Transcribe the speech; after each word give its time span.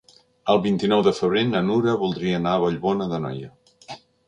El 0.53 0.61
vint-i-nou 0.61 1.03
de 1.07 1.13
febrer 1.17 1.43
na 1.51 1.61
Nura 1.67 1.95
voldria 2.05 2.41
anar 2.41 2.57
a 2.57 2.65
Vallbona 2.65 3.11
d'Anoia. 3.15 3.55